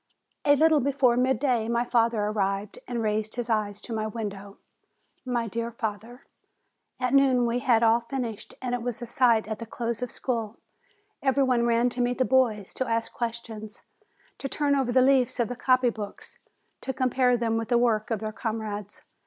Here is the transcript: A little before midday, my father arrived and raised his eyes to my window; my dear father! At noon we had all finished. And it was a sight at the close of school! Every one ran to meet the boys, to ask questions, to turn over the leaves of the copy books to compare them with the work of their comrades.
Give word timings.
A 0.45 0.55
little 0.55 0.79
before 0.79 1.15
midday, 1.15 1.67
my 1.67 1.85
father 1.85 2.21
arrived 2.23 2.79
and 2.87 3.03
raised 3.03 3.35
his 3.35 3.51
eyes 3.51 3.79
to 3.81 3.93
my 3.93 4.07
window; 4.07 4.57
my 5.27 5.47
dear 5.47 5.69
father! 5.69 6.25
At 6.99 7.13
noon 7.13 7.45
we 7.45 7.59
had 7.59 7.83
all 7.83 7.99
finished. 7.99 8.55
And 8.63 8.73
it 8.73 8.81
was 8.81 9.03
a 9.03 9.05
sight 9.05 9.47
at 9.47 9.59
the 9.59 9.67
close 9.67 10.01
of 10.01 10.09
school! 10.09 10.57
Every 11.21 11.43
one 11.43 11.67
ran 11.67 11.87
to 11.89 12.01
meet 12.01 12.17
the 12.17 12.25
boys, 12.25 12.73
to 12.73 12.87
ask 12.87 13.13
questions, 13.13 13.83
to 14.39 14.49
turn 14.49 14.73
over 14.75 14.91
the 14.91 15.03
leaves 15.03 15.39
of 15.39 15.49
the 15.49 15.55
copy 15.55 15.91
books 15.91 16.39
to 16.81 16.93
compare 16.93 17.37
them 17.37 17.55
with 17.57 17.69
the 17.69 17.77
work 17.77 18.09
of 18.09 18.21
their 18.21 18.31
comrades. 18.33 19.03